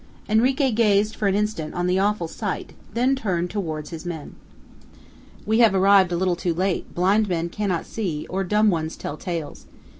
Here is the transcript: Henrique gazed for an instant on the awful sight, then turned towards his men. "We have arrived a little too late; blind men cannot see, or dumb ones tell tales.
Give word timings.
Henrique 0.27 0.73
gazed 0.73 1.15
for 1.15 1.27
an 1.27 1.35
instant 1.35 1.75
on 1.75 1.85
the 1.85 1.99
awful 1.99 2.27
sight, 2.27 2.73
then 2.95 3.15
turned 3.15 3.51
towards 3.51 3.91
his 3.91 4.03
men. 4.03 4.33
"We 5.45 5.59
have 5.59 5.75
arrived 5.75 6.11
a 6.11 6.17
little 6.17 6.35
too 6.35 6.55
late; 6.55 6.95
blind 6.95 7.29
men 7.29 7.49
cannot 7.49 7.85
see, 7.85 8.25
or 8.27 8.43
dumb 8.43 8.71
ones 8.71 8.95
tell 8.97 9.15
tales. 9.15 9.67